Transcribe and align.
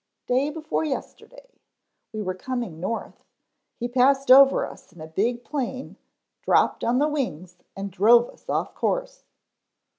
"Day 0.25 0.49
before 0.49 0.83
yesterday. 0.83 1.59
We 2.11 2.23
were 2.23 2.33
coming 2.33 2.79
north; 2.79 3.23
he 3.77 3.87
passed 3.87 4.31
over 4.31 4.65
us 4.65 4.91
in 4.91 4.99
a 4.99 5.05
big 5.05 5.43
plane, 5.43 5.95
dropped 6.41 6.83
on 6.83 6.97
the 6.97 7.07
wings 7.07 7.57
and 7.77 7.91
drove 7.91 8.27
us 8.31 8.49
off 8.49 8.73
the 8.73 8.79
course. 8.79 9.25